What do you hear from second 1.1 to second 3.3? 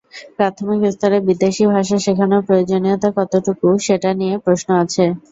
বিদেশি ভাষা শেখানোর প্রয়োজনীয়তা